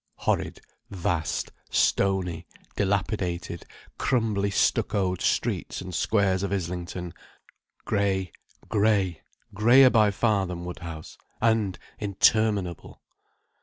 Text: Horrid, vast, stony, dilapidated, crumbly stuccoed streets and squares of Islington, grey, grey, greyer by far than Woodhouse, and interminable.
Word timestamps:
Horrid, 0.15 0.61
vast, 0.89 1.51
stony, 1.69 2.47
dilapidated, 2.75 3.67
crumbly 3.99 4.49
stuccoed 4.49 5.21
streets 5.21 5.79
and 5.79 5.93
squares 5.93 6.41
of 6.41 6.51
Islington, 6.51 7.13
grey, 7.85 8.31
grey, 8.67 9.21
greyer 9.53 9.91
by 9.91 10.09
far 10.09 10.47
than 10.47 10.65
Woodhouse, 10.65 11.19
and 11.39 11.77
interminable. 11.99 13.03